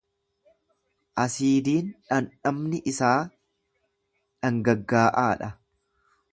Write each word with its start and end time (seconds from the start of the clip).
Asiidiin 1.23 1.91
dhandhamni 2.07 2.81
isaa 2.93 3.13
dhangaggaa’aa 3.27 5.31
dha. 5.45 5.51